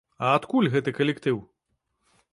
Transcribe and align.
А 0.27 0.31
адкуль 0.37 0.71
гэты 0.77 0.95
калектыў? 1.01 1.37